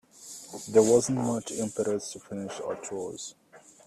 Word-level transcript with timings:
There 0.69 0.81
wasn't 0.81 1.19
much 1.19 1.51
impetus 1.51 2.11
to 2.13 2.19
finish 2.19 2.59
our 2.61 2.75
chores. 2.81 3.35